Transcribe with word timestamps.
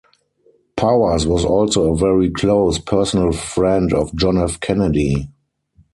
Powers 0.75 1.27
was 1.27 1.45
also 1.45 1.93
a 1.93 1.95
very 1.95 2.31
close, 2.31 2.79
personal 2.79 3.31
friend 3.31 3.93
of 3.93 4.15
John 4.15 4.35
F. 4.39 4.59
Kennedy. 4.59 5.29